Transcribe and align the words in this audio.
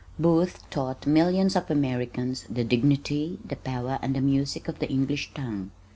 Booth 0.17 0.67
taught 0.71 1.05
millions 1.05 1.55
of 1.55 1.69
Americans 1.69 2.47
the 2.49 2.63
dignity, 2.63 3.37
the 3.45 3.55
power 3.55 3.99
and 4.01 4.15
the 4.15 4.19
music 4.21 4.67
of 4.67 4.79
the 4.79 4.89
English 4.89 5.31
tongue. 5.35 5.69